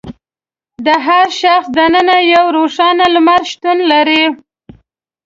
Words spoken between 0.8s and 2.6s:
د هر شخص دننه یو